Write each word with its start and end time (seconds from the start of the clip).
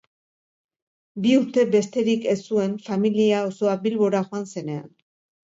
Bi 1.25 1.33
urte 1.39 1.65
besterik 1.75 2.25
ez 2.33 2.35
zuen 2.49 2.73
familia 2.87 3.43
osoa 3.51 3.77
Bilbora 3.85 4.25
joan 4.33 4.51
zenean. 4.57 4.91